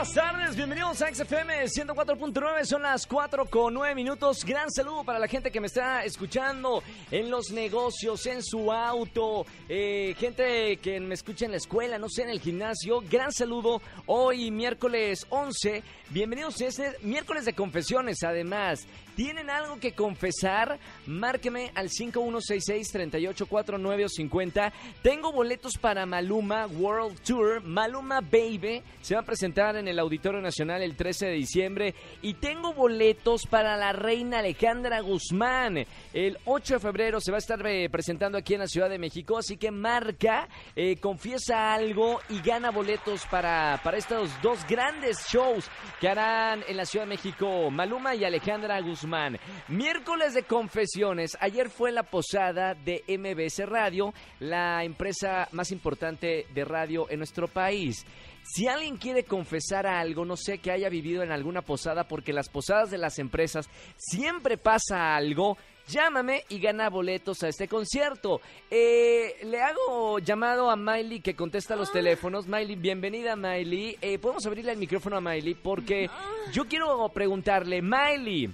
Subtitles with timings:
[0.00, 4.46] Buenas tardes, bienvenidos a XFM 104.9, son las 4 con 9 minutos.
[4.46, 9.44] Gran saludo para la gente que me está escuchando en los negocios, en su auto,
[9.68, 13.02] eh, gente que me escucha en la escuela, no sé, en el gimnasio.
[13.10, 15.82] Gran saludo hoy, miércoles 11.
[16.08, 18.86] Bienvenidos a este miércoles de confesiones, además.
[19.16, 20.78] ¿Tienen algo que confesar?
[21.06, 24.72] Márqueme al 5166-384950.
[25.02, 27.62] Tengo boletos para Maluma World Tour.
[27.62, 31.94] Maluma Baby se va a presentar en el Auditorio Nacional el 13 de diciembre.
[32.22, 35.84] Y tengo boletos para la reina Alejandra Guzmán.
[36.12, 38.98] El 8 de febrero se va a estar eh, presentando aquí en la Ciudad de
[38.98, 39.38] México.
[39.38, 45.68] Así que marca, eh, confiesa algo y gana boletos para, para estos dos grandes shows
[46.00, 49.38] que harán en la Ciudad de México Maluma y Alejandra Guzmán.
[49.68, 51.36] Miércoles de confesiones.
[51.40, 57.48] Ayer fue la posada de MBS Radio, la empresa más importante de radio en nuestro
[57.48, 58.04] país.
[58.42, 62.48] Si alguien quiere confesar algo, no sé, que haya vivido en alguna posada, porque las
[62.48, 68.40] posadas de las empresas siempre pasa algo, llámame y gana boletos a este concierto.
[68.70, 72.46] Eh, le hago llamado a Miley que contesta los teléfonos.
[72.48, 73.96] Miley, bienvenida Miley.
[74.00, 76.08] Eh, Podemos abrirle el micrófono a Miley porque
[76.52, 78.50] yo quiero preguntarle, Miley.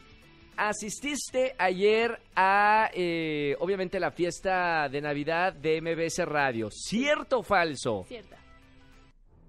[0.59, 6.71] Asististe ayer a, eh, obviamente, la fiesta de Navidad de MBS Radio.
[6.71, 8.05] ¿Cierto o falso?
[8.09, 8.39] Cierta.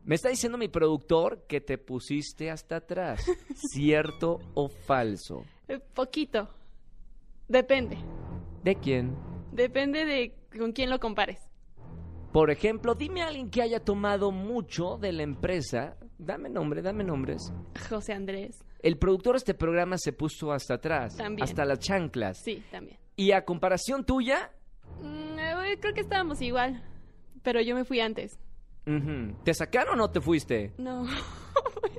[0.08, 3.24] Me está diciendo mi productor que te pusiste hasta atrás.
[3.56, 5.44] ¿Cierto o falso?
[5.68, 6.50] Eh, Poquito.
[7.48, 7.98] Depende.
[8.64, 9.16] ¿De quién?
[9.52, 11.38] Depende de con quién lo compares.
[12.32, 15.98] Por ejemplo, dime a alguien que haya tomado mucho de la empresa.
[16.18, 17.52] Dame nombre, dame nombres.
[17.90, 18.64] José Andrés.
[18.80, 21.18] El productor de este programa se puso hasta atrás.
[21.18, 21.44] También.
[21.44, 22.38] Hasta las chanclas.
[22.44, 22.98] Sí, también.
[23.16, 24.52] Y a comparación tuya,
[25.02, 26.82] Mm, eh, creo que estábamos igual.
[27.44, 28.40] Pero yo me fui antes.
[29.44, 30.74] ¿Te sacaron o te fuiste?
[30.78, 31.06] No.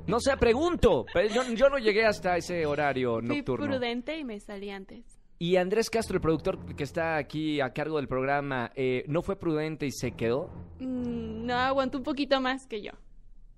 [0.07, 1.05] No sé, pregunto.
[1.13, 3.67] Pero yo, yo no llegué hasta ese horario Fui nocturno.
[3.67, 5.05] prudente y me salí antes.
[5.37, 9.35] Y Andrés Castro, el productor que está aquí a cargo del programa, eh, ¿no fue
[9.37, 10.49] prudente y se quedó?
[10.79, 12.91] Mm, no, aguantó un poquito más que yo.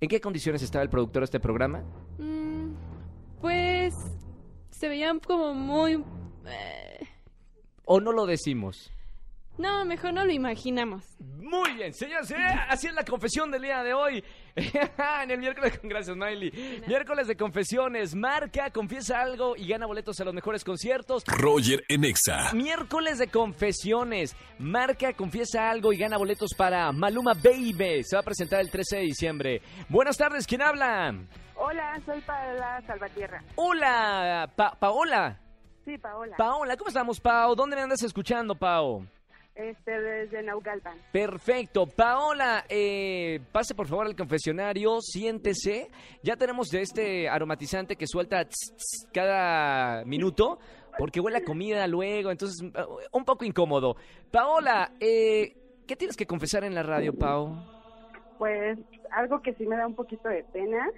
[0.02, 1.84] ¿En qué condiciones estaba el productor de este programa?
[2.18, 2.74] Mm,
[3.40, 3.94] pues
[4.72, 6.04] se veían como muy...
[6.48, 7.08] eh,
[7.86, 8.92] ¿O no lo decimos?
[9.58, 11.04] No, mejor no lo imaginamos.
[11.20, 14.24] Muy bien, señores, señores, así es la confesión del día de hoy.
[14.56, 16.84] en el miércoles, gracias Miley.
[16.88, 21.24] Miércoles de confesiones, marca, confiesa algo y gana boletos a los mejores conciertos.
[21.28, 22.54] Roger en Exa.
[22.54, 28.04] Miércoles de confesiones, marca, confiesa algo y gana boletos para Maluma Baby.
[28.04, 29.62] Se va a presentar el 13 de diciembre.
[29.90, 31.14] Buenas tardes, ¿quién habla?
[31.56, 33.44] Hola, soy Paola Salvatierra.
[33.56, 35.38] Hola, Pa- Paola.
[35.86, 36.36] Sí, Paola.
[36.38, 37.54] Paola, ¿cómo estamos, Pao?
[37.56, 39.06] ¿Dónde me andas escuchando, Pao?
[39.56, 40.98] Este, desde Naucalpan.
[41.12, 41.86] Perfecto.
[41.86, 45.90] Paola, eh, pase por favor al confesionario, siéntese.
[46.24, 50.60] Ya tenemos de este aromatizante que suelta tss, tss cada minuto,
[50.98, 53.96] porque huele a comida luego, entonces uh, un poco incómodo.
[54.32, 55.56] Paola, eh,
[55.88, 57.56] ¿qué tienes que confesar en la radio, Pao?
[58.38, 58.80] Pues
[59.12, 60.90] algo que sí me da un poquito de pena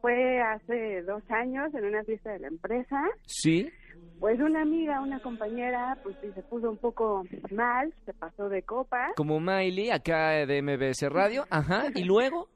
[0.00, 3.00] fue hace dos años en una fiesta de la empresa.
[3.26, 3.70] ¿Sí?
[4.18, 9.12] Pues una amiga, una compañera, pues se puso un poco mal, se pasó de copa.
[9.14, 11.44] Como Miley, acá de MBS Radio.
[11.50, 12.48] Ajá, ¿y luego?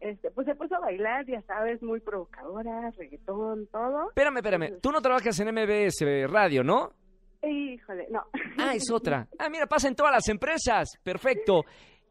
[0.00, 4.08] Este, pues se puso a bailar, ya sabes, muy provocadora, reggaetón, todo.
[4.08, 4.80] Espérame, espérame.
[4.80, 6.90] Tú no trabajas en MBS Radio, ¿no?
[7.42, 8.24] Híjole, no.
[8.58, 9.28] Ah, es otra.
[9.38, 10.88] Ah, mira, pasa en todas las empresas.
[11.02, 11.64] Perfecto.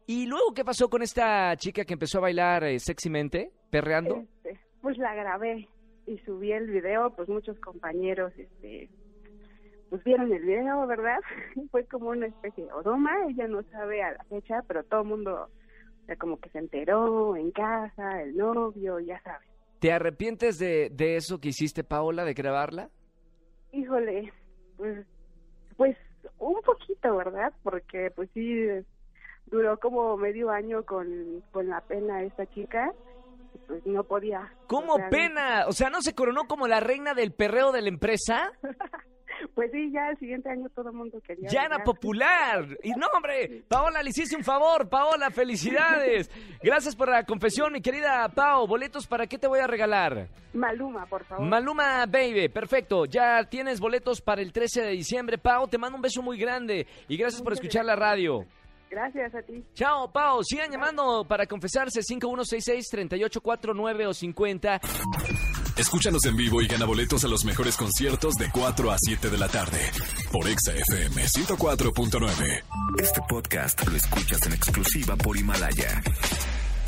[0.06, 4.24] ¿Y luego qué pasó con esta chica que empezó a bailar eh, sexymente, perreando?
[4.42, 5.68] Este, pues la grabé
[6.06, 8.88] y subí el video, pues muchos compañeros, este,
[9.90, 11.18] pues vieron el video, ¿verdad?
[11.70, 15.08] Fue como una especie de broma, ella no sabe a la fecha, pero todo el
[15.08, 15.48] mundo,
[16.02, 19.48] o sea, como que se enteró en casa, el novio, ya sabes.
[19.78, 22.88] ¿Te arrepientes de, de eso que hiciste, Paola, de grabarla?
[23.72, 24.32] Híjole,
[24.76, 25.06] pues,
[25.76, 25.96] pues
[26.38, 27.52] un poquito, ¿verdad?
[27.62, 28.66] Porque pues sí,
[29.46, 32.92] duró como medio año con, con la pena esta chica,
[33.66, 34.52] pues no podía.
[34.66, 35.64] ¿Cómo pena?
[35.66, 38.52] O sea, ¿no se coronó como la reina del perreo de la empresa?
[39.54, 41.48] Pues sí, ya el siguiente año todo el mundo quería.
[41.48, 42.66] Ya era popular.
[42.82, 44.88] Y no, hombre, Paola, le hiciste un favor.
[44.88, 46.30] Paola, felicidades.
[46.62, 48.66] Gracias por la confesión, mi querida Pao.
[48.66, 50.28] ¿Boletos para qué te voy a regalar?
[50.52, 51.46] Maluma, por favor.
[51.46, 53.04] Maluma Baby, perfecto.
[53.06, 55.38] Ya tienes boletos para el 13 de diciembre.
[55.38, 58.46] Pao, te mando un beso muy grande y gracias por escuchar la radio.
[58.94, 59.62] Gracias a ti.
[59.74, 60.44] Chao, Pao.
[60.44, 64.80] Sigan llamando para confesarse 5166-3849 o 50.
[65.76, 69.38] Escúchanos en vivo y gana boletos a los mejores conciertos de 4 a 7 de
[69.38, 69.80] la tarde
[70.30, 72.62] por Exa FM 104.9.
[73.02, 76.00] Este podcast lo escuchas en exclusiva por Himalaya.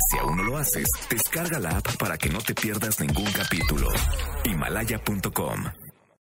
[0.09, 3.89] Si aún no lo haces, descarga la app para que no te pierdas ningún capítulo.
[4.45, 5.65] Himalaya.com